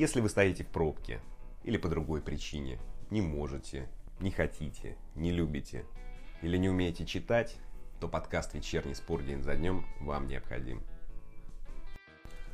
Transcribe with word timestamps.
Если 0.00 0.22
вы 0.22 0.30
стоите 0.30 0.64
в 0.64 0.68
пробке 0.68 1.20
или 1.62 1.76
по 1.76 1.86
другой 1.86 2.22
причине, 2.22 2.78
не 3.10 3.20
можете, 3.20 3.86
не 4.18 4.30
хотите, 4.30 4.96
не 5.14 5.30
любите 5.30 5.84
или 6.40 6.56
не 6.56 6.70
умеете 6.70 7.04
читать, 7.04 7.58
то 8.00 8.08
подкаст 8.08 8.54
«Вечерний 8.54 8.94
спор 8.94 9.22
день 9.22 9.42
за 9.42 9.56
днем» 9.56 9.84
вам 10.00 10.26
необходим. 10.26 10.82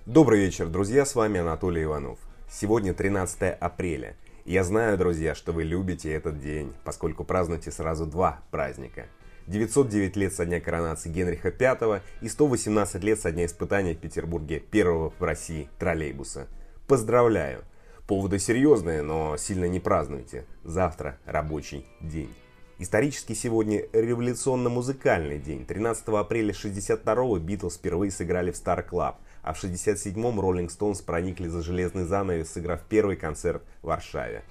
Добрый 0.06 0.40
вечер, 0.40 0.66
друзья, 0.66 1.06
с 1.06 1.14
вами 1.14 1.38
Анатолий 1.38 1.84
Иванов. 1.84 2.18
Сегодня 2.50 2.92
13 2.92 3.56
апреля. 3.60 4.16
Я 4.44 4.64
знаю, 4.64 4.98
друзья, 4.98 5.36
что 5.36 5.52
вы 5.52 5.62
любите 5.62 6.12
этот 6.12 6.40
день, 6.40 6.74
поскольку 6.82 7.22
празднуете 7.22 7.70
сразу 7.70 8.06
два 8.06 8.40
праздника. 8.50 9.06
909 9.46 10.16
лет 10.16 10.32
со 10.32 10.46
дня 10.46 10.60
коронации 10.60 11.12
Генриха 11.12 11.54
V 11.56 12.02
и 12.22 12.28
118 12.28 13.04
лет 13.04 13.20
со 13.20 13.30
дня 13.30 13.46
испытания 13.46 13.94
в 13.94 13.98
Петербурге 13.98 14.58
первого 14.58 15.10
в 15.10 15.22
России 15.22 15.70
троллейбуса– 15.78 16.48
Поздравляю! 16.86 17.64
Поводы 18.06 18.38
серьезные, 18.38 19.02
но 19.02 19.36
сильно 19.36 19.64
не 19.64 19.80
празднуйте. 19.80 20.44
Завтра 20.62 21.18
рабочий 21.26 21.84
день. 22.00 22.32
Исторически 22.78 23.32
сегодня 23.32 23.86
революционно-музыкальный 23.92 25.40
день. 25.40 25.66
13 25.66 26.06
апреля 26.10 26.52
62-го 26.52 27.38
Битлз 27.40 27.76
впервые 27.76 28.12
сыграли 28.12 28.52
в 28.52 28.54
Star 28.54 28.88
Club, 28.88 29.16
а 29.42 29.52
в 29.52 29.64
67-м 29.64 30.38
Rolling 30.38 30.68
Stones 30.68 31.04
проникли 31.04 31.48
за 31.48 31.60
железный 31.60 32.04
занавес, 32.04 32.52
сыграв 32.52 32.82
первый 32.88 33.16
концерт 33.16 33.64
в 33.82 33.86
Варшаве. 33.88 34.44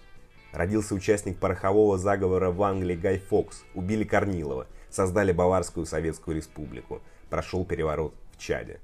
Родился 0.52 0.94
участник 0.94 1.38
порохового 1.38 1.98
заговора 1.98 2.52
в 2.52 2.62
Англии 2.64 2.98
Гай 2.98 3.18
Фокс. 3.18 3.64
Убили 3.74 4.04
Корнилова. 4.04 4.68
Создали 4.90 5.32
Баварскую 5.32 5.86
Советскую 5.86 6.36
Республику. 6.36 7.02
Прошел 7.30 7.64
переворот 7.64 8.14
в 8.36 8.42
Чаде. 8.42 8.82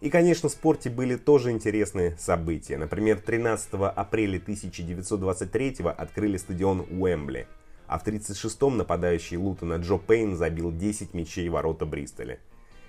И, 0.00 0.08
конечно, 0.08 0.48
в 0.48 0.52
спорте 0.52 0.88
были 0.88 1.16
тоже 1.16 1.50
интересные 1.50 2.16
события. 2.18 2.78
Например, 2.78 3.20
13 3.20 3.74
апреля 3.74 4.38
1923 4.38 5.76
открыли 5.84 6.38
стадион 6.38 6.86
Уэмбли, 6.90 7.46
а 7.86 7.98
в 7.98 8.06
1936-м 8.06 8.78
нападающий 8.78 9.36
Лутона 9.36 9.74
Джо 9.74 9.98
Пейн 9.98 10.36
забил 10.36 10.72
10 10.72 11.12
мячей 11.12 11.48
ворота 11.50 11.84
Бристоля. 11.84 12.38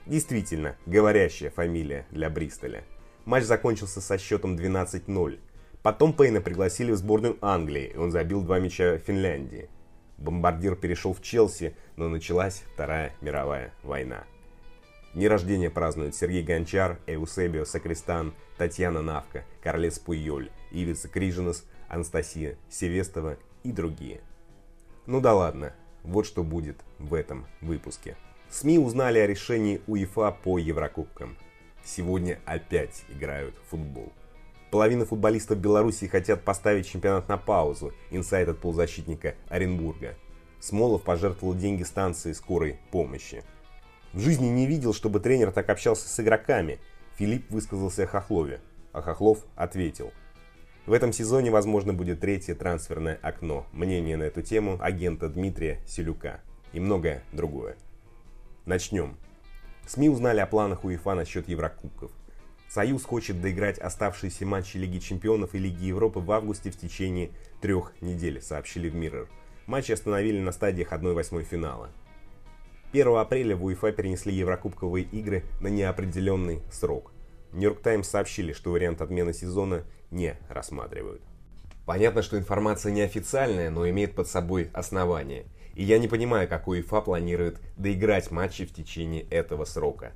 Действительно, 0.05 0.77
говорящая 0.85 1.49
фамилия 1.49 2.05
для 2.11 2.29
Бристоля. 2.29 2.83
Матч 3.25 3.43
закончился 3.43 3.99
со 3.99 4.17
счетом 4.17 4.55
12-0. 4.55 5.39
Потом 5.83 6.13
Пейна 6.13 6.39
пригласили 6.39 6.91
в 6.91 6.95
сборную 6.95 7.37
Англии, 7.41 7.91
и 7.93 7.97
он 7.97 8.11
забил 8.11 8.41
два 8.41 8.59
мяча 8.59 8.97
Финляндии. 8.99 9.69
Бомбардир 10.17 10.75
перешел 10.75 11.13
в 11.13 11.21
Челси, 11.21 11.75
но 11.97 12.07
началась 12.07 12.63
Вторая 12.73 13.13
мировая 13.21 13.73
война. 13.83 14.23
Дни 15.13 15.27
рождения 15.27 15.69
празднуют 15.69 16.15
Сергей 16.15 16.41
Гончар, 16.41 16.99
Эусебио 17.05 17.65
Сакристан, 17.65 18.33
Татьяна 18.57 19.01
Навка, 19.01 19.43
Карлес 19.61 19.99
Пуйоль, 19.99 20.51
Ивица 20.71 21.09
Крижинес, 21.09 21.65
Анастасия 21.89 22.57
Севестова 22.69 23.37
и 23.63 23.73
другие. 23.73 24.21
Ну 25.07 25.19
да 25.19 25.33
ладно, 25.33 25.73
вот 26.03 26.25
что 26.25 26.43
будет 26.43 26.77
в 26.97 27.13
этом 27.13 27.45
выпуске. 27.59 28.15
СМИ 28.49 28.79
узнали 28.79 29.19
о 29.19 29.27
решении 29.27 29.81
УЕФА 29.85 30.37
по 30.43 30.57
Еврокубкам. 30.57 31.35
Сегодня 31.83 32.39
опять 32.45 33.03
играют 33.09 33.55
в 33.57 33.71
футбол. 33.71 34.13
Половина 34.71 35.05
футболистов 35.05 35.57
Беларуси 35.57 36.07
хотят 36.07 36.43
поставить 36.45 36.87
чемпионат 36.87 37.27
на 37.27 37.37
паузу, 37.37 37.93
инсайт 38.11 38.47
от 38.47 38.59
полузащитника 38.59 39.35
Оренбурга. 39.49 40.15
Смолов 40.61 41.03
пожертвовал 41.03 41.55
деньги 41.55 41.83
станции 41.83 42.31
скорой 42.31 42.79
помощи. 42.91 43.43
В 44.13 44.19
жизни 44.19 44.47
не 44.47 44.67
видел, 44.67 44.93
чтобы 44.93 45.21
тренер 45.21 45.51
так 45.51 45.69
общался 45.69 46.07
с 46.07 46.19
игроками. 46.19 46.79
Филипп 47.17 47.49
высказался 47.49 48.03
о 48.03 48.07
Хохлове, 48.07 48.59
а 48.91 49.01
Хохлов 49.01 49.39
ответил. 49.55 50.11
В 50.85 50.93
этом 50.93 51.13
сезоне, 51.13 51.51
возможно, 51.51 51.93
будет 51.93 52.19
третье 52.19 52.55
трансферное 52.55 53.19
окно. 53.21 53.65
Мнение 53.71 54.17
на 54.17 54.23
эту 54.23 54.41
тему 54.41 54.77
агента 54.81 55.29
Дмитрия 55.29 55.79
Селюка 55.87 56.41
и 56.73 56.79
многое 56.79 57.23
другое. 57.31 57.77
Начнем. 58.65 59.15
СМИ 59.87 60.09
узнали 60.09 60.39
о 60.39 60.47
планах 60.47 60.83
УЕФА 60.83 61.13
насчет 61.13 61.47
Еврокубков. 61.47 62.11
Союз 62.67 63.03
хочет 63.03 63.41
доиграть 63.41 63.79
оставшиеся 63.79 64.45
матчи 64.45 64.77
Лиги 64.77 64.99
Чемпионов 64.99 65.55
и 65.55 65.59
Лиги 65.59 65.85
Европы 65.85 66.19
в 66.19 66.31
августе 66.31 66.71
в 66.71 66.77
течение 66.77 67.31
трех 67.61 67.93
недель, 68.01 68.41
сообщили 68.41 68.89
в 68.89 68.95
Mirror. 68.95 69.27
Матчи 69.67 69.91
остановили 69.91 70.39
на 70.39 70.51
стадиях 70.51 70.91
1-8 70.91 71.43
финала. 71.43 71.89
1 72.93 73.07
апреля 73.15 73.55
в 73.55 73.63
УЕФА 73.63 73.93
перенесли 73.93 74.33
Еврокубковые 74.33 75.05
игры 75.05 75.43
на 75.61 75.67
неопределенный 75.67 76.61
срок. 76.69 77.13
Нью-Йорк 77.53 77.81
Таймс 77.81 78.09
сообщили, 78.09 78.51
что 78.51 78.71
вариант 78.71 79.01
отмены 79.01 79.33
сезона 79.33 79.83
не 80.09 80.35
рассматривают. 80.49 81.21
Понятно, 81.85 82.21
что 82.21 82.37
информация 82.37 82.91
неофициальная, 82.91 83.69
но 83.69 83.89
имеет 83.89 84.13
под 84.13 84.27
собой 84.27 84.69
основания. 84.73 85.45
И 85.73 85.83
я 85.83 85.99
не 85.99 86.09
понимаю, 86.09 86.49
как 86.49 86.67
УЕФА 86.67 86.99
планирует 86.99 87.61
доиграть 87.77 88.29
матчи 88.29 88.65
в 88.65 88.73
течение 88.73 89.23
этого 89.23 89.63
срока. 89.63 90.11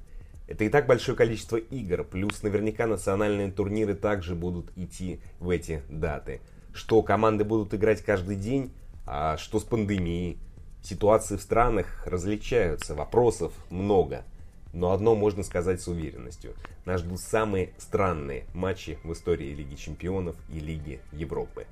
Это 0.48 0.66
и 0.66 0.70
так 0.70 0.86
большое 0.86 1.18
количество 1.18 1.56
игр, 1.56 2.04
плюс 2.04 2.44
наверняка 2.44 2.88
национальные 2.88 3.52
турниры 3.52 3.96
также 3.96 4.36
будут 4.36 4.72
идти 4.76 5.22
в 5.40 5.50
эти 5.50 5.82
даты. 5.90 6.42
Что 6.74 7.02
команды 7.04 7.46
будут 7.46 7.74
играть 7.74 8.02
каждый 8.02 8.36
день, 8.36 8.74
а 9.08 9.38
что 9.38 9.60
с 9.62 9.64
пандемией, 9.64 10.40
Ситуации 10.86 11.36
в 11.36 11.42
странах 11.42 11.88
различаются, 12.06 12.94
вопросов 12.94 13.52
много. 13.72 14.24
Но 14.72 14.92
одно 14.92 15.16
можно 15.16 15.42
сказать 15.42 15.82
с 15.82 15.88
уверенностью. 15.88 16.54
Нас 16.86 17.02
ждут 17.02 17.20
самые 17.22 17.72
странные 17.80 18.44
матчи 18.54 19.00
в 19.04 19.12
истории 19.12 19.56
Лиги 19.56 19.74
Чемпионов 19.74 20.36
и 20.48 20.60
Лиги 20.60 21.00
Европы. 21.12 21.66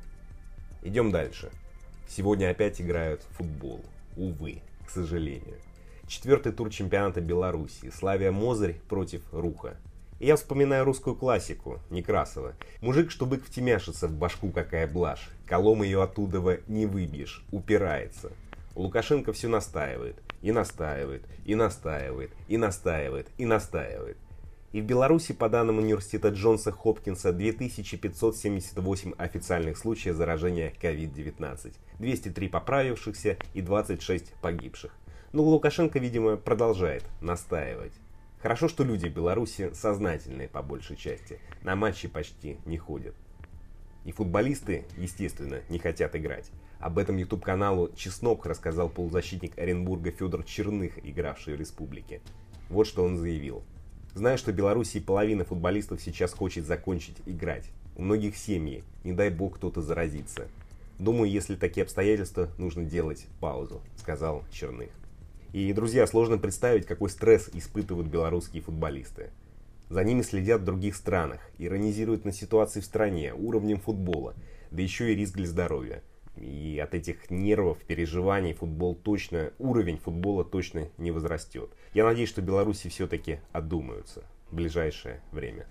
Идем 0.81 1.12
дальше. 1.12 1.52
Сегодня 2.09 2.50
опять 2.50 2.81
играют 2.81 3.22
в 3.22 3.38
футбол. 3.38 3.85
Увы, 4.18 4.63
к 4.84 4.90
сожалению. 4.90 5.57
Четвертый 6.07 6.52
тур 6.52 6.72
чемпионата 6.72 7.22
Беларуси. 7.22 7.91
Славия 7.96 8.31
Мозырь 8.31 8.81
против 8.90 9.22
Руха. 9.31 9.78
И 10.19 10.25
я 10.25 10.38
вспоминаю 10.38 10.85
русскую 10.85 11.16
классику, 11.16 11.79
Некрасова. 11.91 12.53
Мужик, 12.81 13.12
что 13.12 13.28
бык 13.28 13.46
втемяшится 13.46 14.07
в 14.07 14.13
башку, 14.13 14.50
какая 14.50 14.88
блажь. 14.88 15.29
Колом 15.46 15.84
ее 15.84 16.02
оттуда 16.02 16.62
не 16.68 16.88
выбьешь, 16.88 17.46
упирается. 17.52 18.31
Лукашенко 18.75 19.34
все 19.34 19.47
настаивает, 19.47 20.16
и 20.41 20.51
настаивает, 20.51 21.23
и 21.45 21.56
настаивает, 21.56 22.31
и 22.47 22.57
настаивает, 22.57 23.28
и 23.38 23.45
настаивает. 23.45 24.17
И 24.72 24.81
в 24.81 24.85
Беларуси, 24.85 25.34
по 25.34 25.50
данным 25.50 25.78
университета 25.78 26.29
Джонса 26.29 26.72
Хопкинса, 26.72 27.31
2578 27.31 29.13
официальных 29.19 29.78
случаев 29.78 30.16
заражения 30.16 30.73
COVID-19, 30.81 31.75
203 32.00 32.50
поправившихся 32.50 33.38
и 33.53 33.61
26 33.61 34.34
погибших. 34.41 34.91
Но 35.31 35.44
Лукашенко, 35.44 36.00
видимо, 36.00 36.38
продолжает 36.38 37.03
настаивать. 37.22 37.94
Хорошо, 38.41 38.67
что 38.67 38.84
люди 38.84 39.07
в 39.07 39.13
Беларуси 39.13 39.69
сознательные 39.73 40.50
по 40.50 40.63
большей 40.63 40.95
части, 40.95 41.40
на 41.61 41.75
матчи 41.75 42.07
почти 42.07 42.57
не 42.66 42.79
ходят. 42.79 43.16
И 44.06 44.12
футболисты, 44.12 44.86
естественно, 44.97 45.62
не 45.69 45.80
хотят 45.80 46.16
играть. 46.16 46.52
Об 46.80 46.97
этом 46.97 47.16
YouTube-каналу 47.18 47.91
«Чеснок» 47.96 48.46
рассказал 48.46 48.90
полузащитник 48.90 49.58
Оренбурга 49.58 50.12
Федор 50.12 50.44
Черных, 50.44 51.00
игравший 51.06 51.56
в 51.56 51.59
республике. 51.59 52.22
Вот 52.69 52.86
что 52.88 53.03
он 53.03 53.18
заявил. 53.18 53.64
«Знаю, 54.14 54.38
что 54.38 54.52
в 54.52 54.56
Беларуси 54.56 55.00
половина 55.00 55.46
футболистов 55.46 56.02
сейчас 56.02 56.34
хочет 56.34 56.66
закончить 56.66 57.18
играть. 57.25 57.69
У 57.96 58.02
многих 58.02 58.36
семьи, 58.36 58.84
не 59.03 59.14
дай 59.14 59.30
бог 59.30 59.56
кто-то 59.56 59.81
заразится. 59.81 60.47
Думаю, 61.00 61.31
если 61.31 61.56
такие 61.56 61.84
обстоятельства, 61.84 62.50
нужно 62.58 62.84
делать 62.84 63.25
паузу»,— 63.40 63.81
сказал 63.96 64.44
Черных. 64.52 64.90
И, 65.53 65.72
друзья, 65.72 66.08
сложно 66.08 66.40
представить, 66.40 66.88
какой 66.88 67.09
стресс 67.09 67.50
испытывают 67.53 68.08
белорусские 68.08 68.64
футболисты. 68.64 69.29
За 69.93 70.03
ними 70.03 70.23
следят 70.23 70.61
в 70.61 70.66
других 70.66 70.95
странах, 70.95 71.40
иронизируют 71.59 72.25
на 72.25 72.31
ситуации 72.31 72.79
в 72.79 72.84
стране, 72.84 73.31
уровнем 73.31 73.79
футбола, 73.79 74.34
да 74.72 74.81
еще 74.81 75.13
и 75.13 75.16
риск 75.16 75.35
для 75.35 75.45
здоровья— 75.45 76.01
и 76.35 76.81
от 76.84 76.95
этих 76.95 77.29
нервов, 77.29 77.78
переживаний 77.85 78.55
футбол 78.55 78.95
точно, 78.95 79.53
уровень 79.59 79.99
футбола 79.99 80.43
точно 80.43 80.90
не 80.97 81.11
возрастет. 81.11 81.69
Я 81.93 82.05
надеюсь, 82.05 82.29
что 82.29 82.41
Беларуси 82.41 82.90
все-таки 82.90 83.40
одумаются 83.51 84.23
в 84.49 84.55
ближайшее 84.55 85.22
время. 85.31 85.67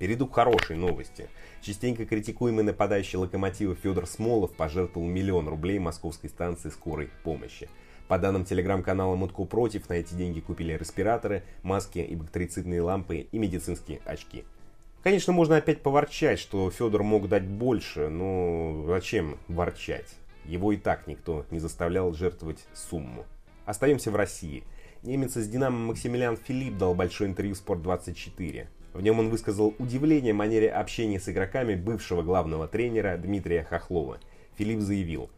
Перейду 0.00 0.26
к 0.26 0.34
хорошей 0.34 0.74
новости. 0.74 1.28
Частенько 1.62 2.06
критикуемый 2.06 2.64
нападающий 2.64 3.20
локомотива 3.20 3.76
Федор 3.76 4.08
Смолов 4.08 4.52
пожертвовал 4.56 5.06
миллион 5.06 5.46
рублей 5.46 5.78
московской 5.78 6.28
станции 6.28 6.70
скорой 6.70 7.08
помощи. 7.22 7.68
По 8.08 8.18
данным 8.18 8.44
телеграм-канала 8.44 9.16
Мутко 9.16 9.44
Против, 9.44 9.88
на 9.88 9.94
эти 9.94 10.14
деньги 10.14 10.38
купили 10.38 10.74
респираторы, 10.74 11.42
маски 11.62 11.98
и 11.98 12.14
бактерицидные 12.14 12.80
лампы 12.80 13.26
и 13.32 13.38
медицинские 13.38 14.00
очки. 14.04 14.44
Конечно, 15.02 15.32
можно 15.32 15.56
опять 15.56 15.82
поворчать, 15.82 16.38
что 16.38 16.70
Федор 16.70 17.02
мог 17.02 17.28
дать 17.28 17.44
больше, 17.44 18.08
но 18.08 18.84
зачем 18.86 19.38
ворчать? 19.48 20.14
Его 20.44 20.72
и 20.72 20.76
так 20.76 21.08
никто 21.08 21.46
не 21.50 21.58
заставлял 21.58 22.12
жертвовать 22.12 22.64
сумму. 22.74 23.24
Остаемся 23.64 24.12
в 24.12 24.16
России. 24.16 24.62
Немец 25.02 25.36
из 25.36 25.48
«Динамо» 25.48 25.76
Максимилиан 25.76 26.36
Филипп 26.36 26.78
дал 26.78 26.94
большое 26.94 27.28
интервью 27.28 27.56
«Спорт-24». 27.56 28.66
В 28.94 29.02
нем 29.02 29.18
он 29.18 29.28
высказал 29.28 29.74
удивление 29.78 30.32
манере 30.32 30.70
общения 30.70 31.20
с 31.20 31.28
игроками 31.28 31.74
бывшего 31.74 32.22
главного 32.22 32.66
тренера 32.66 33.16
Дмитрия 33.16 33.64
Хохлова. 33.64 34.18
Филипп 34.56 34.80
заявил, 34.80 35.28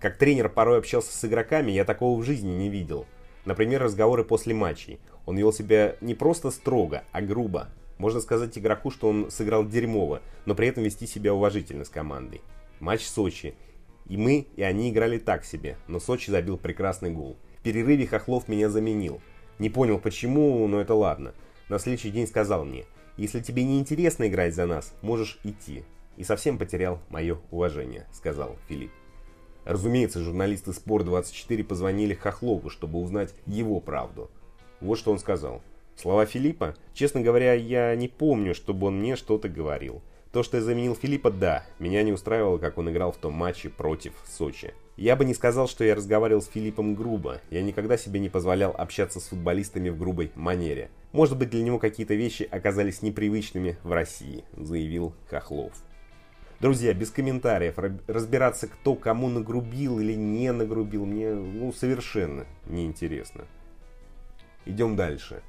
«Как 0.00 0.18
тренер 0.18 0.48
порой 0.48 0.78
общался 0.78 1.16
с 1.16 1.24
игроками, 1.24 1.70
я 1.70 1.84
такого 1.84 2.18
в 2.18 2.24
жизни 2.24 2.50
не 2.50 2.68
видел. 2.68 3.06
Например, 3.44 3.82
разговоры 3.82 4.24
после 4.24 4.54
матчей. 4.54 5.00
Он 5.26 5.36
вел 5.36 5.52
себя 5.52 5.96
не 6.00 6.14
просто 6.14 6.50
строго, 6.50 7.04
а 7.12 7.20
грубо. 7.20 7.68
Можно 7.98 8.20
сказать 8.20 8.56
игроку, 8.58 8.90
что 8.90 9.08
он 9.08 9.30
сыграл 9.30 9.66
дерьмово, 9.66 10.22
но 10.44 10.54
при 10.54 10.68
этом 10.68 10.82
вести 10.82 11.06
себя 11.06 11.34
уважительно 11.34 11.84
с 11.84 11.88
командой. 11.88 12.40
Матч 12.80 13.06
Сочи. 13.06 13.54
И 14.08 14.16
мы, 14.16 14.48
и 14.56 14.62
они 14.62 14.90
играли 14.90 15.18
так 15.18 15.44
себе, 15.44 15.76
но 15.86 16.00
Сочи 16.00 16.30
забил 16.30 16.58
прекрасный 16.58 17.10
гол. 17.10 17.36
В 17.58 17.62
перерыве 17.62 18.06
Хохлов 18.06 18.48
меня 18.48 18.68
заменил. 18.68 19.20
Не 19.58 19.70
понял 19.70 19.98
почему, 19.98 20.66
но 20.66 20.80
это 20.80 20.94
ладно. 20.94 21.34
На 21.68 21.78
следующий 21.78 22.10
день 22.10 22.26
сказал 22.26 22.64
мне, 22.64 22.84
если 23.16 23.40
тебе 23.40 23.62
не 23.62 23.78
интересно 23.78 24.26
играть 24.26 24.54
за 24.54 24.66
нас, 24.66 24.92
можешь 25.02 25.38
идти. 25.44 25.84
И 26.16 26.24
совсем 26.24 26.58
потерял 26.58 27.00
мое 27.08 27.38
уважение, 27.50 28.06
сказал 28.12 28.56
Филипп. 28.68 28.90
Разумеется, 29.64 30.20
журналисты 30.20 30.72
Спор24 30.72 31.64
позвонили 31.64 32.14
Хохлову, 32.14 32.70
чтобы 32.70 32.98
узнать 32.98 33.34
его 33.46 33.80
правду. 33.80 34.30
Вот 34.80 34.98
что 34.98 35.12
он 35.12 35.18
сказал. 35.18 35.62
Слова 35.96 36.26
Филиппа? 36.26 36.74
Честно 36.94 37.20
говоря, 37.20 37.54
я 37.54 37.94
не 37.94 38.08
помню, 38.08 38.54
чтобы 38.54 38.88
он 38.88 38.98
мне 38.98 39.14
что-то 39.14 39.48
говорил. 39.48 40.02
То, 40.32 40.42
что 40.42 40.56
я 40.56 40.62
заменил 40.62 40.96
Филиппа, 40.96 41.30
да, 41.30 41.64
меня 41.78 42.02
не 42.02 42.10
устраивало, 42.10 42.56
как 42.56 42.78
он 42.78 42.90
играл 42.90 43.12
в 43.12 43.18
том 43.18 43.34
матче 43.34 43.68
против 43.68 44.14
Сочи. 44.26 44.72
Я 44.96 45.14
бы 45.14 45.26
не 45.26 45.34
сказал, 45.34 45.68
что 45.68 45.84
я 45.84 45.94
разговаривал 45.94 46.40
с 46.40 46.48
Филиппом 46.48 46.94
грубо. 46.94 47.40
Я 47.50 47.62
никогда 47.62 47.98
себе 47.98 48.18
не 48.18 48.30
позволял 48.30 48.74
общаться 48.76 49.20
с 49.20 49.28
футболистами 49.28 49.90
в 49.90 49.98
грубой 49.98 50.32
манере. 50.34 50.90
Может 51.12 51.36
быть, 51.36 51.50
для 51.50 51.62
него 51.62 51.78
какие-то 51.78 52.14
вещи 52.14 52.48
оказались 52.50 53.02
непривычными 53.02 53.76
в 53.84 53.92
России, 53.92 54.44
заявил 54.56 55.12
Хохлов. 55.28 55.72
Друзья, 56.62 56.94
без 56.94 57.10
комментариев, 57.10 57.74
разбираться, 58.06 58.68
кто 58.68 58.94
кому 58.94 59.28
нагрубил 59.28 59.98
или 59.98 60.12
не 60.12 60.52
нагрубил, 60.52 61.04
мне 61.04 61.34
ну, 61.34 61.72
совершенно 61.72 62.46
неинтересно. 62.66 63.46
Идем 64.64 64.94
дальше. 64.94 65.42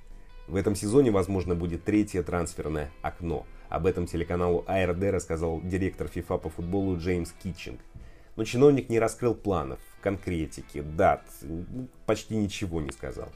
В 0.48 0.56
этом 0.56 0.74
сезоне, 0.74 1.12
возможно, 1.12 1.54
будет 1.54 1.83
третье 1.83 2.24
трансферное 2.24 2.89
окно. 3.04 3.45
Об 3.69 3.86
этом 3.86 4.07
телеканалу 4.07 4.63
АРД 4.65 5.04
рассказал 5.12 5.62
директор 5.62 6.07
ФИФА 6.07 6.39
по 6.39 6.50
футболу 6.50 6.98
Джеймс 6.98 7.31
Китчинг. 7.44 7.80
Но 8.36 8.44
чиновник 8.44 8.89
не 8.89 8.98
раскрыл 8.98 9.36
планов, 9.36 9.80
конкретики, 10.01 10.81
дат, 10.81 11.24
почти 12.07 12.36
ничего 12.36 12.81
не 12.81 12.92
сказал. 12.92 13.30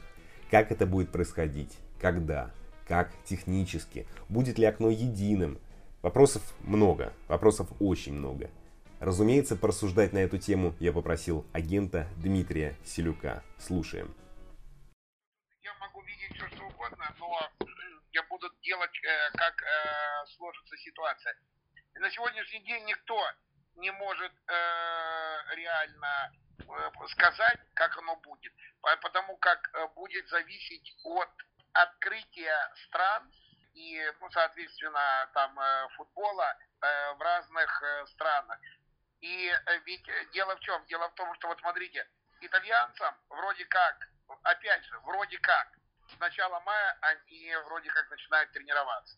Как 0.50 0.72
это 0.72 0.84
будет 0.84 1.12
происходить? 1.12 1.78
Когда? 2.00 2.50
Как 2.88 3.12
технически? 3.24 4.04
Будет 4.28 4.58
ли 4.58 4.64
окно 4.64 4.90
единым? 4.90 5.58
Вопросов 6.02 6.42
много, 6.60 7.12
вопросов 7.28 7.68
очень 7.80 8.14
много. 8.14 8.50
Разумеется, 9.00 9.56
порассуждать 9.56 10.12
на 10.12 10.18
эту 10.18 10.38
тему 10.38 10.74
я 10.80 10.92
попросил 10.92 11.46
агента 11.52 12.08
Дмитрия 12.16 12.76
Селюка. 12.84 13.42
Слушаем 13.58 14.14
но 17.18 17.50
я 18.12 18.22
буду 18.24 18.50
делать, 18.62 19.04
э, 19.04 19.30
как 19.32 19.62
э, 19.62 20.26
сложится 20.36 20.76
ситуация. 20.76 21.34
На 21.94 22.10
сегодняшний 22.10 22.60
день 22.64 22.84
никто 22.84 23.20
не 23.76 23.90
может 23.92 24.32
э, 24.32 25.54
реально 25.56 26.32
сказать, 27.08 27.58
как 27.74 27.96
оно 27.98 28.16
будет, 28.16 28.52
потому 29.00 29.36
как 29.38 29.70
будет 29.94 30.28
зависеть 30.28 30.94
от 31.04 31.30
открытия 31.72 32.72
стран 32.86 33.32
и, 33.78 34.12
ну, 34.20 34.30
соответственно, 34.30 35.30
там 35.34 35.56
футбола 35.96 36.56
в 36.80 37.20
разных 37.20 37.82
странах. 38.08 38.58
И 39.20 39.52
ведь 39.84 40.06
дело 40.32 40.56
в 40.56 40.60
чем? 40.60 40.84
Дело 40.86 41.08
в 41.08 41.14
том, 41.14 41.32
что 41.36 41.48
вот 41.48 41.60
смотрите, 41.60 42.08
итальянцам 42.40 43.14
вроде 43.28 43.64
как, 43.66 43.96
опять 44.42 44.84
же, 44.84 44.98
вроде 45.00 45.38
как, 45.38 45.68
с 46.08 46.18
начала 46.18 46.60
мая 46.60 46.98
они 47.02 47.54
вроде 47.66 47.90
как 47.90 48.10
начинают 48.10 48.50
тренироваться. 48.52 49.16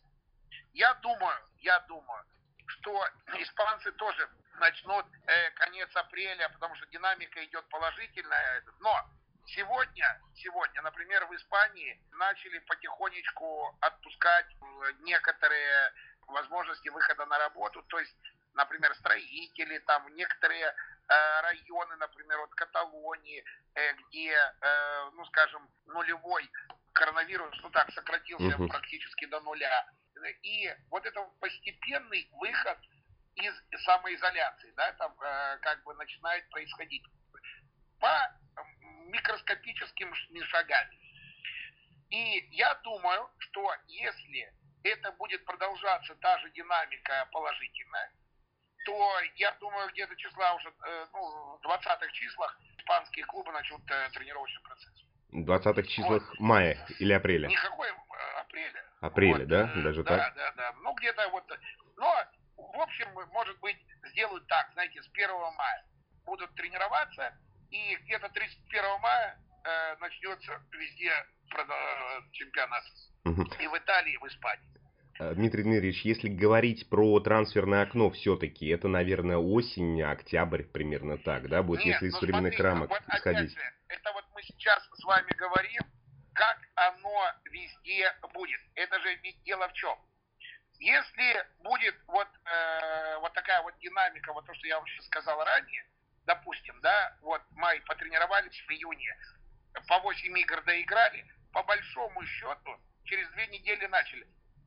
Я 0.73 0.95
думаю, 0.95 1.39
я 1.59 1.81
думаю, 1.81 2.25
что 2.67 3.09
испанцы 3.35 3.93
тоже 3.93 4.29
начнут 4.55 5.07
э, 5.27 5.51
конец 5.53 5.89
апреля, 5.97 6.49
потому 6.51 6.75
что 6.77 6.87
динамика 6.87 7.43
идет 7.45 7.67
положительная. 7.69 8.62
Но 8.81 9.09
сегодня, 9.55 10.20
сегодня, 10.35 10.82
например, 10.82 11.26
в 11.26 11.35
Испании 11.35 12.00
начали 12.12 12.58
потихонечку 12.61 13.76
отпускать 13.81 14.47
э, 14.47 14.93
некоторые 15.00 15.93
возможности 16.26 16.88
выхода 16.88 17.26
на 17.26 17.38
работу, 17.38 17.82
то 17.82 17.99
есть, 17.99 18.17
например, 18.55 18.94
строители, 18.97 19.79
там 19.79 20.14
некоторые 20.14 20.67
э, 20.67 21.41
районы, 21.43 21.97
например, 21.97 22.38
вот 22.38 22.55
Каталонии, 22.55 23.44
э, 23.75 23.93
где, 23.94 24.37
ну, 25.14 25.25
скажем, 25.26 25.69
нулевой 25.87 26.49
коронавирус, 26.93 27.58
ну 27.62 27.70
так, 27.70 27.91
сократился 27.93 28.56
угу. 28.56 28.69
практически 28.69 29.26
до 29.26 29.41
нуля. 29.41 29.87
И 30.43 30.75
вот 30.91 31.06
это 31.06 31.23
постепенный 31.41 32.29
выход 32.32 32.79
из 33.37 33.55
самоизоляции, 33.85 34.73
да, 34.76 34.93
там 34.94 35.17
как 35.17 35.82
бы 35.85 35.94
начинает 35.94 36.49
происходить 36.50 37.05
по 38.00 38.39
микроскопическим 39.11 40.15
шагами. 40.47 40.99
И 42.11 42.49
я 42.53 42.75
думаю, 42.77 43.31
что 43.39 43.73
если 43.87 44.53
это 44.83 45.12
будет 45.12 45.45
продолжаться 45.45 46.15
та 46.17 46.39
же 46.39 46.51
динамика 46.51 47.29
положительная, 47.31 48.12
то 48.85 49.21
я 49.37 49.53
думаю, 49.61 49.91
где-то 49.91 50.17
числа 50.17 50.55
уже, 50.55 50.69
э, 50.69 51.07
ну, 51.12 51.59
в 51.59 51.67
20-х 51.67 52.11
числах 52.12 52.59
испанские 52.79 53.27
клубы 53.27 53.53
начнут 53.53 53.83
э, 53.91 54.09
тренировочный 54.12 54.62
процесс. 54.62 54.93
20-х 55.33 55.83
числах 55.83 56.29
вот. 56.29 56.41
мая 56.41 56.87
или 56.99 57.12
апреля? 57.12 57.49
Никакой 57.49 57.89
э, 57.89 58.41
апреля. 58.41 58.85
Апреля, 59.01 59.39
вот, 59.39 59.49
да? 59.49 59.73
Даже 59.77 60.03
да, 60.03 60.17
так? 60.17 60.35
Да, 60.35 60.43
да, 60.43 60.53
да. 60.57 60.73
Ну, 60.81 60.95
где-то 60.95 61.29
вот... 61.29 61.45
Но, 61.97 62.25
в 62.57 62.81
общем, 62.81 63.09
может 63.33 63.59
быть, 63.61 63.79
сделают 64.11 64.47
так, 64.47 64.71
знаете, 64.73 65.03
с 65.03 65.09
1 65.12 65.31
мая 65.31 65.85
будут 66.25 66.55
тренироваться, 66.55 67.35
и 67.70 67.96
где-то 68.05 68.28
31 68.28 69.00
мая 69.00 69.38
э, 69.64 69.96
начнется 70.00 70.62
везде 70.72 71.12
чемпионат. 72.32 72.84
Угу. 73.25 73.43
И 73.61 73.66
в 73.66 73.76
Италии, 73.76 74.14
и 74.14 74.18
в 74.18 74.26
Испании. 74.26 74.71
Э, 75.21 75.35
Дмитрий 75.35 75.62
Дмитриевич, 75.62 76.02
если 76.02 76.28
говорить 76.28 76.88
про 76.88 77.21
трансферное 77.21 77.83
окно 77.83 78.11
все-таки, 78.11 78.66
это, 78.68 78.88
наверное, 78.88 79.37
осень, 79.37 80.02
октябрь, 80.02 80.62
примерно 80.62 81.18
так, 81.18 81.49
да, 81.49 81.62
будет, 81.62 81.85
Нет, 81.85 81.95
если 81.95 82.09
из 82.09 82.14
ну, 82.14 82.21
временных 82.21 82.59
рамок 82.59 82.88
вот 82.88 83.02
исходить? 83.14 83.52
Же, 83.52 83.73
это 83.88 84.12
вот 84.12 84.25
мы 84.35 84.42
сейчас 84.42 84.83
с 84.95 85.04
вами 85.04 85.30
говорим, 85.37 85.83
как 86.33 86.59
оно 86.75 87.33
везде 87.50 88.11
будет. 88.33 88.61
Это 88.75 88.99
же 89.00 89.14
ведь 89.23 89.42
дело 89.42 89.68
в 89.68 89.73
чем? 89.75 89.99
Если 90.78 91.47
будет 91.59 91.95
вот, 92.06 92.28
э, 92.47 93.18
вот 93.18 93.35
такая 93.35 93.61
вот 93.62 93.75
динамика, 93.80 94.33
вот 94.33 94.47
то, 94.47 94.54
что 94.54 94.66
я 94.66 94.78
вам 94.78 94.87
сейчас 94.87 95.04
сказал 95.04 95.45
ранее, 95.45 95.85
допустим, 96.25 96.80
да, 96.80 97.14
вот 97.21 97.42
май 97.71 97.81
потренировались 97.83 98.61
в 98.67 98.71
июне, 98.73 99.17
по 99.87 100.00
8 100.00 100.39
игр 100.39 100.61
доиграли, 100.62 101.25
по 101.53 101.62
большому 101.62 102.27
счету, 102.27 102.81
через 103.05 103.29
две 103.31 103.47
недели 103.47 103.87
начали. 103.87 104.27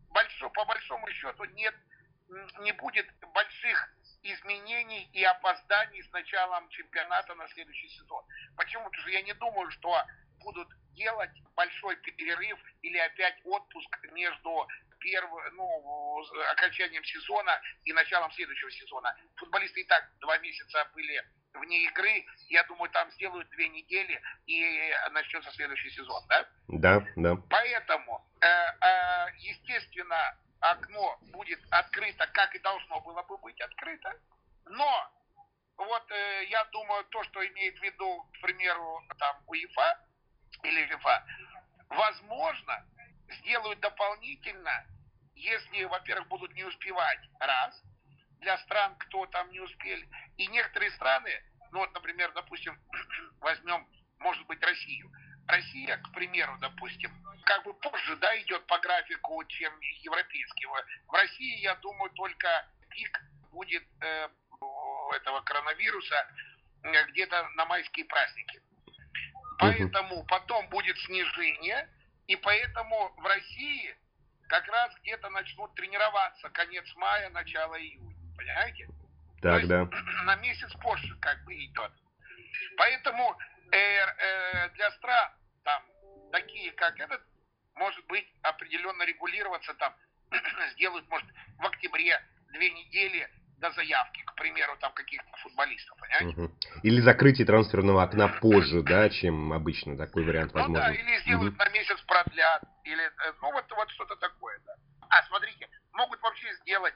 Большо, 0.10 0.50
по 0.52 0.64
большому 0.64 1.10
счету 1.12 1.44
нет, 1.44 1.76
не 2.60 2.72
будет 2.72 3.06
больших 3.34 3.90
изменений 4.22 5.10
и 5.12 5.22
опозданий 5.24 6.02
с 6.02 6.12
началом 6.12 6.70
чемпионата 6.70 7.36
на 7.36 7.48
следующий 7.50 7.90
сезон. 7.90 8.24
Почему? 8.56 8.86
Потому 8.86 9.02
что 9.02 9.12
я 9.12 9.22
не 9.22 9.34
думаю, 9.34 9.70
что 9.72 10.02
будут 10.40 10.70
делать 10.94 11.38
большой 11.56 11.98
перерыв 11.98 12.60
или 12.84 12.98
опять 13.00 13.38
отпуск 13.44 13.90
между 14.14 14.66
первым, 15.00 15.56
ну, 15.56 16.24
окончанием 16.52 17.04
сезона 17.04 17.60
и 17.84 17.92
началом 17.92 18.32
следующего 18.32 18.72
сезона. 18.72 19.14
Футболисты 19.36 19.82
и 19.82 19.86
так 19.86 20.10
два 20.20 20.38
месяца 20.38 20.90
были 20.94 21.22
вне 21.54 21.84
игры. 21.86 22.26
Я 22.50 22.64
думаю, 22.64 22.90
там 22.92 23.10
сделают 23.12 23.50
две 23.50 23.70
недели 23.70 24.22
и 24.46 24.94
начнется 25.12 25.52
следующий 25.52 25.90
сезон, 25.92 26.24
да? 26.28 26.46
Да, 26.68 27.06
да. 27.16 27.36
Поэтому, 27.50 28.26
э, 28.42 28.48
э, 28.48 29.28
естественно, 29.38 30.38
окно 30.60 31.18
будет 31.34 31.60
открыто, 31.72 32.28
как 32.28 32.56
и 32.56 32.60
должно 32.60 33.02
было 33.02 33.22
бы 33.24 33.38
быть 33.38 33.60
открыто. 33.62 34.14
Но 34.66 35.12
вот 35.78 36.12
э, 36.12 36.46
я 36.46 36.64
думаю, 36.66 37.04
то, 37.06 37.24
что 37.24 37.46
имеет 37.46 37.78
в 37.78 37.84
виду, 37.84 38.26
к 38.34 38.42
примеру, 38.42 39.02
там 39.18 39.38
УЕФА 39.48 40.00
или 40.64 40.86
ФИФА, 40.86 41.26
возможно, 41.90 42.86
сделают 43.40 43.80
дополнительно, 43.80 44.86
если, 45.36 45.84
во-первых, 45.86 46.28
будут 46.28 46.54
не 46.54 46.64
успевать, 46.64 47.20
раз, 47.40 47.82
для 48.44 48.58
стран, 48.60 48.96
кто 48.98 49.26
там 49.28 49.50
не 49.52 49.60
успели, 49.60 50.08
и 50.38 50.48
некоторые 50.48 50.92
страны, 50.92 51.32
ну 51.72 51.80
вот, 51.80 51.94
например, 51.94 52.32
допустим, 52.34 52.78
возьмем, 53.40 53.88
может 54.20 54.46
быть, 54.48 54.62
Россию, 54.62 55.12
Россия, 55.48 55.98
к 55.98 56.12
примеру, 56.14 56.58
допустим, 56.60 57.12
как 57.46 57.64
бы 57.64 57.74
позже, 57.74 58.16
да, 58.18 58.40
идет 58.42 58.66
по 58.68 58.78
графику, 58.80 59.44
чем 59.46 59.74
европейский. 60.02 60.66
В 60.66 61.14
России, 61.14 61.60
я 61.62 61.76
думаю, 61.76 62.10
только 62.12 62.48
пик 62.90 63.20
будет 63.52 63.84
э, 64.02 64.30
этого 65.16 65.42
коронавируса 65.42 66.16
э, 66.84 67.06
где-то 67.08 67.50
на 67.56 67.66
майские 67.66 68.06
праздники. 68.06 68.62
Поэтому 69.60 70.26
потом 70.26 70.68
будет 70.70 70.98
снижение, 71.00 71.90
и 72.28 72.36
поэтому 72.36 73.14
в 73.18 73.26
России 73.26 73.96
как 74.48 74.68
раз 74.68 74.94
где-то 75.02 75.30
начнут 75.30 75.74
тренироваться 75.76 76.50
конец 76.50 76.86
мая, 76.96 77.30
начало 77.30 77.80
июня. 77.80 78.13
Понимаете? 78.38 78.88
Так, 79.42 79.68
да. 79.68 79.90
На 80.26 80.36
месяц 80.38 80.72
позже 80.82 81.16
как 81.20 81.44
бы 81.46 81.54
идет. 81.54 81.92
Поэтому 82.78 83.38
э, 83.72 83.78
э, 83.78 84.70
для 84.76 84.92
стран, 84.92 85.32
там, 85.64 85.84
такие 86.32 86.72
как 86.74 87.00
этот, 87.00 87.22
может 87.76 88.06
быть, 88.08 88.26
определенно 88.42 89.04
регулироваться, 89.04 89.74
там, 89.76 89.96
сделают, 90.74 91.08
может, 91.10 91.28
в 91.58 91.66
октябре 91.66 92.20
две 92.52 92.70
недели 92.70 93.30
до 93.64 93.72
заявки, 93.72 94.22
к 94.26 94.36
примеру, 94.36 94.76
там 94.80 94.92
каких-то 94.94 95.38
футболистов, 95.38 95.98
понимаете? 95.98 96.42
Угу. 96.42 96.52
Или 96.84 97.00
закрытие 97.02 97.48
трансферного 97.48 98.04
окна 98.04 98.28
позже, 98.28 98.82
да, 98.84 99.10
чем 99.10 99.54
обычно 99.54 99.98
такой 99.98 100.26
вариант 100.26 100.54
возможен. 100.54 100.74
Ну 100.74 100.80
да, 100.80 100.94
или 100.94 101.20
сделают 101.22 101.54
угу. 101.54 101.64
на 101.64 101.70
месяц 101.70 102.00
продлят, 102.02 102.64
или, 102.84 103.04
э, 103.04 103.34
ну 103.42 103.52
вот, 103.54 103.66
вот 103.72 103.90
что-то 103.92 104.16
такое, 104.18 104.60
да. 104.66 104.74
А, 105.10 105.24
смотрите, 105.28 105.70
могут 105.94 106.22
вообще 106.22 106.54
сделать, 106.62 106.94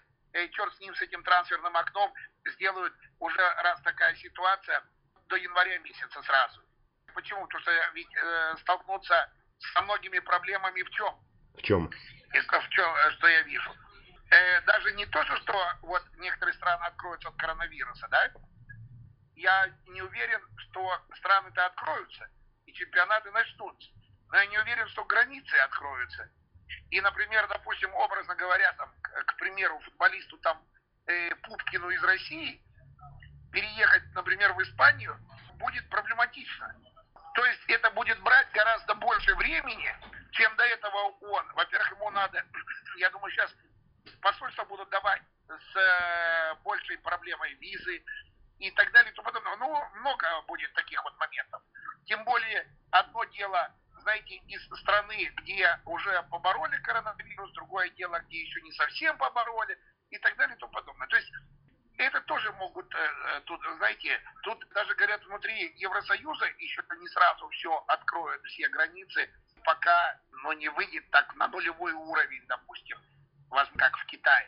черт 0.49 0.73
с 0.75 0.79
ним, 0.79 0.95
с 0.95 1.01
этим 1.01 1.23
трансферным 1.23 1.75
окном, 1.75 2.13
сделают 2.53 2.93
уже 3.19 3.41
раз 3.63 3.81
такая 3.81 4.15
ситуация, 4.15 4.83
до 5.27 5.35
января 5.35 5.77
месяца 5.79 6.21
сразу. 6.23 6.61
Почему? 7.13 7.45
Потому 7.45 7.61
что 7.61 7.71
ведь 7.93 8.15
э, 8.15 8.55
столкнуться 8.59 9.31
со 9.73 9.81
многими 9.81 10.19
проблемами 10.19 10.81
в 10.83 10.89
чем? 10.91 11.15
В 11.55 11.61
чем? 11.61 11.91
Это 12.31 12.61
в 12.61 12.69
чем, 12.69 12.95
э, 12.95 13.11
что 13.11 13.27
я 13.27 13.41
вижу. 13.41 13.75
Э, 14.29 14.61
даже 14.61 14.91
не 14.93 15.05
то, 15.07 15.23
что 15.23 15.73
вот 15.81 16.03
некоторые 16.17 16.53
страны 16.55 16.83
откроются 16.85 17.29
от 17.29 17.35
коронавируса, 17.37 18.07
да? 18.09 18.31
Я 19.35 19.67
не 19.87 20.01
уверен, 20.01 20.41
что 20.57 21.01
страны-то 21.15 21.65
откроются 21.65 22.29
и 22.65 22.73
чемпионаты 22.73 23.31
начнутся. 23.31 23.89
Но 24.29 24.37
я 24.37 24.45
не 24.47 24.59
уверен, 24.59 24.87
что 24.89 25.05
границы 25.05 25.55
откроются. 25.55 26.29
И, 26.89 26.99
например, 27.01 27.47
допустим, 27.47 27.93
образно 27.95 28.35
говоря, 28.35 28.73
там, 28.73 28.91
к, 29.25 29.35
примеру, 29.37 29.79
футболисту 29.79 30.37
там 30.39 30.61
э, 31.07 31.35
Пупкину 31.35 31.89
из 31.89 32.03
России 32.03 32.61
переехать, 33.51 34.03
например, 34.13 34.53
в 34.53 34.61
Испанию 34.61 35.17
будет 35.55 35.89
проблематично. 35.89 36.75
То 37.33 37.45
есть 37.45 37.63
это 37.67 37.91
будет 37.91 38.19
брать 38.21 38.51
гораздо 38.51 38.95
больше 38.95 39.35
времени, 39.35 39.95
чем 40.31 40.55
до 40.55 40.63
этого 40.63 40.97
он. 41.21 41.51
Во-первых, 41.53 41.91
ему 41.91 42.09
надо, 42.11 42.43
я 42.97 43.09
думаю, 43.09 43.31
сейчас 43.31 43.53
посольства 44.21 44.63
будут 44.65 44.89
давать 44.89 45.21
с 45.47 45.75
э, 45.75 46.55
большей 46.63 46.97
проблемой 46.99 47.53
визы 47.55 48.03
и 48.59 48.71
так 48.71 48.91
далее 48.91 49.11
и 49.11 49.15
тому 49.15 49.27
подобное. 49.27 49.55
Ну, 49.57 49.99
много 49.99 50.41
будет 50.47 50.73
таких 50.73 51.03
вот 51.03 51.17
моментов. 51.19 51.61
Тем 52.05 52.23
более, 52.23 52.67
одно 52.91 53.23
дело, 53.25 53.71
знаете, 54.07 54.35
из 54.47 54.63
страны, 54.79 55.33
где 55.41 55.67
уже 55.83 56.23
побороли 56.31 56.77
коронавирус, 56.81 57.51
другое 57.51 57.89
дело, 57.89 58.17
где 58.27 58.39
еще 58.39 58.61
не 58.61 58.71
совсем 58.71 59.17
побороли 59.17 59.77
и 60.09 60.17
так 60.19 60.37
далее 60.37 60.55
и 60.55 60.59
тому 60.59 60.71
подобное. 60.71 61.07
То 61.07 61.17
есть 61.17 61.29
это 61.97 62.21
тоже 62.21 62.53
могут, 62.53 62.87
э, 62.95 62.97
э, 62.97 63.41
тут, 63.41 63.59
знаете, 63.79 64.17
тут 64.43 64.65
даже 64.73 64.95
говорят, 64.95 65.25
внутри 65.25 65.73
Евросоюза 65.75 66.45
еще 66.57 66.83
не 66.97 67.07
сразу 67.09 67.49
все 67.49 67.83
откроют, 67.87 68.41
все 68.45 68.69
границы, 68.69 69.29
пока 69.65 70.17
но 70.43 70.53
ну, 70.53 70.57
не 70.57 70.69
выйдет 70.69 71.09
так 71.11 71.35
на 71.35 71.49
нулевой 71.49 71.91
уровень, 71.91 72.45
допустим, 72.47 72.97
как 73.75 73.97
в 73.97 74.05
Китае. 74.05 74.47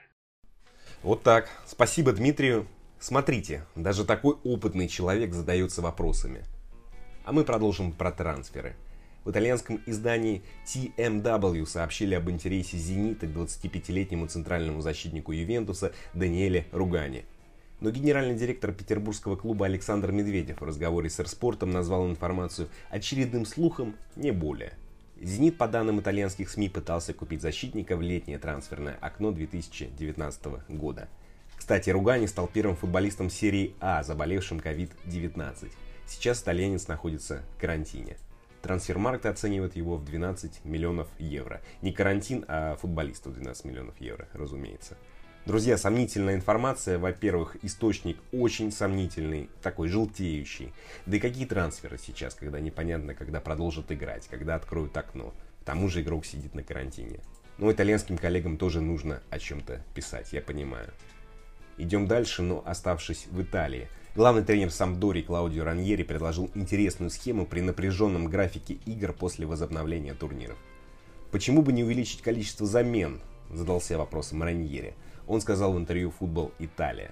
Вот 1.04 1.24
так. 1.24 1.50
Спасибо 1.66 2.14
Дмитрию. 2.14 2.66
Смотрите, 2.98 3.66
даже 3.76 4.06
такой 4.06 4.36
опытный 4.46 4.88
человек 4.88 5.34
задается 5.34 5.82
вопросами. 5.82 6.46
А 7.26 7.34
мы 7.34 7.44
продолжим 7.44 7.92
про 7.92 8.14
трансферы. 8.14 8.78
В 9.30 9.32
итальянском 9.32 9.80
издании 9.86 10.42
TMW 10.66 11.68
сообщили 11.68 12.16
об 12.16 12.32
интересе 12.32 12.78
«Зенита» 12.78 13.28
к 13.28 13.30
25-летнему 13.30 14.26
центральному 14.26 14.82
защитнику 14.82 15.34
Ювентуса 15.34 15.94
Даниэле 16.16 16.66
Ругани– 16.72 17.26
но 17.80 17.92
генеральный 17.92 18.34
директор 18.34 18.72
петербургского 18.72 19.36
клуба 19.36 19.68
Александр 19.68 20.12
Медведев 20.12 20.62
в 20.62 20.64
разговоре 20.64 21.12
с 21.12 21.20
Эрспортом 21.20 21.70
назвал 21.70 22.10
информацию 22.10 22.70
очередным 22.90 23.46
слухом, 23.46 23.96
не 24.16 24.32
более. 24.32 24.74
«Зенит», 25.22 25.60
по 25.60 25.68
данным 25.68 26.00
итальянских 26.00 26.50
СМИ, 26.50 26.70
пытался 26.70 27.14
купить 27.14 27.44
защитника 27.44 27.96
в 27.98 28.02
летнее 28.02 28.40
трансферное 28.40 28.98
окно 29.00 29.32
2019 29.32 30.46
года. 30.70 31.08
Кстати, 31.56 31.92
Ругани 31.92 32.26
стал 32.26 32.48
первым 32.48 32.76
футболистом 32.76 33.30
серии 33.30 33.76
А, 33.80 34.02
заболевшим 34.02 34.58
COVID-19. 34.58 35.72
Сейчас 36.08 36.42
итальянец 36.42 36.88
находится 36.88 37.44
в 37.56 37.62
карантине. 37.62 38.18
Трансфермаркт 38.62 39.26
оценивает 39.26 39.76
его 39.76 39.98
в 39.98 40.06
12 40.06 40.66
миллионов 40.66 41.08
евро. 41.18 41.62
Не 41.82 41.94
карантин, 41.94 42.46
а 42.48 42.76
футболисту 42.76 43.32
12 43.32 43.66
миллионов 43.66 44.00
евро, 44.02 44.28
разумеется. 44.34 44.98
Друзья, 45.46 45.78
сомнительная 45.78 46.36
информация. 46.36 47.00
Во-первых, 47.00 47.56
источник 47.64 48.18
очень 48.32 48.72
сомнительный, 48.72 49.50
такой 49.62 49.88
желтеющий. 49.88 50.74
Да 51.06 51.18
и 51.18 51.20
какие 51.20 51.46
трансферы 51.46 51.98
сейчас, 51.98 52.36
когда 52.36 52.60
непонятно, 52.60 53.16
когда 53.16 53.40
продолжат 53.40 53.92
играть, 53.92 54.28
когда 54.28 54.56
откроют 54.56 54.96
окно. 54.96 55.34
К 55.62 55.66
тому 55.66 55.88
же 55.88 56.02
игрок 56.02 56.26
сидит 56.26 56.54
на 56.54 56.64
карантине. 56.64 57.22
Но 57.58 57.72
итальянским 57.72 58.18
коллегам 58.18 58.58
тоже 58.58 58.82
нужно 58.82 59.22
о 59.30 59.40
чем-то 59.40 59.82
писать, 59.96 60.34
я 60.34 60.42
понимаю. 60.42 60.94
Идем 61.78 62.08
дальше, 62.08 62.42
но 62.42 62.62
оставшись 62.66 63.28
в 63.28 63.42
Италии. 63.42 63.88
Главный 64.16 64.44
тренер 64.44 64.72
Самдори 64.72 65.22
Клаудио 65.22 65.64
Раньери 65.64 66.02
предложил 66.02 66.50
интересную 66.56 67.12
схему 67.12 67.46
при 67.46 67.62
напряженном 67.62 68.26
графике 68.26 68.80
игр 68.86 69.14
после 69.14 69.46
возобновления 69.46 70.16
турниров. 70.16 70.58
Почему 71.32 71.62
бы 71.62 71.72
не 71.72 71.84
увеличить 71.84 72.24
количество 72.24 72.66
замен? 72.66 73.22
Задался 73.52 74.00
вопросом 74.00 74.42
Раньери. 74.42 74.96
Он 75.28 75.42
сказал 75.42 75.74
в 75.74 75.78
интервью 75.78 76.10
«Футбол 76.10 76.52
Италия». 76.58 77.12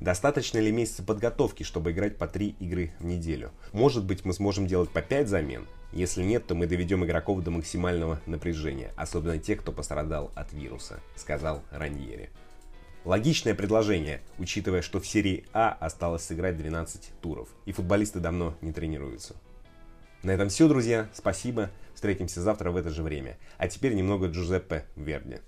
Достаточно 0.00 0.58
ли 0.58 0.72
месяца 0.72 1.04
подготовки, 1.04 1.62
чтобы 1.62 1.92
играть 1.92 2.18
по 2.18 2.26
три 2.26 2.56
игры 2.58 2.92
в 2.98 3.04
неделю? 3.04 3.52
Может 3.72 4.04
быть, 4.04 4.24
мы 4.24 4.32
сможем 4.32 4.66
делать 4.66 4.90
по 4.90 5.00
5 5.00 5.28
замен? 5.28 5.68
Если 5.92 6.24
нет, 6.24 6.44
то 6.44 6.56
мы 6.56 6.66
доведем 6.66 7.04
игроков 7.04 7.44
до 7.44 7.52
максимального 7.52 8.20
напряжения, 8.26 8.90
особенно 8.96 9.38
тех, 9.38 9.60
кто 9.60 9.70
пострадал 9.70 10.32
от 10.34 10.52
вируса, 10.52 10.98
сказал 11.14 11.62
Раньери. 11.70 12.30
Логичное 13.04 13.54
предложение, 13.54 14.20
учитывая, 14.38 14.80
что 14.80 15.00
в 15.00 15.06
серии 15.06 15.44
А 15.52 15.76
осталось 15.80 16.22
сыграть 16.22 16.56
12 16.56 17.12
туров, 17.20 17.48
и 17.66 17.72
футболисты 17.72 18.20
давно 18.20 18.54
не 18.60 18.72
тренируются. 18.72 19.34
На 20.22 20.30
этом 20.30 20.48
все, 20.50 20.68
друзья. 20.68 21.08
Спасибо. 21.12 21.70
Встретимся 21.94 22.40
завтра 22.40 22.70
в 22.70 22.76
это 22.76 22.90
же 22.90 23.02
время. 23.02 23.38
А 23.58 23.66
теперь 23.66 23.94
немного 23.94 24.28
Джузеппе 24.28 24.84
Верди. 24.94 25.38